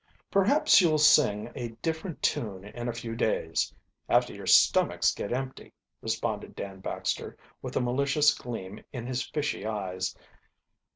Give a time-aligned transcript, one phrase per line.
[0.31, 3.71] "Perhaps you'll sing a different tune in a few, days
[4.09, 9.63] after your stomachs get empty," responded Dan Baxter, with a malicious gleam in his fishy
[9.63, 10.15] eyes.